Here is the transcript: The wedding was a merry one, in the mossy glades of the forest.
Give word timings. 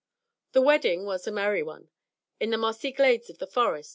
The 0.53 0.63
wedding 0.63 1.05
was 1.05 1.27
a 1.27 1.31
merry 1.31 1.61
one, 1.61 1.89
in 2.39 2.49
the 2.49 2.57
mossy 2.57 2.91
glades 2.91 3.29
of 3.29 3.37
the 3.37 3.45
forest. 3.45 3.89